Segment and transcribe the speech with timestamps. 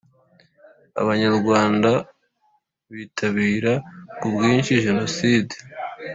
[1.01, 1.91] Abanyarwanda
[2.95, 3.73] bitabira
[4.17, 5.55] ku bwinshi jenoside